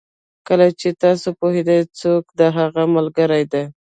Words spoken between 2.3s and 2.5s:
د